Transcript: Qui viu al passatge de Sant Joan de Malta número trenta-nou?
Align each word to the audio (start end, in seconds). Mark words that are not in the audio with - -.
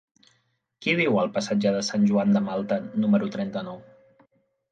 Qui 0.83 0.95
viu 0.99 1.19
al 1.23 1.29
passatge 1.35 1.73
de 1.75 1.83
Sant 1.89 2.09
Joan 2.11 2.33
de 2.37 2.43
Malta 2.47 2.77
número 3.05 3.31
trenta-nou? 3.37 3.77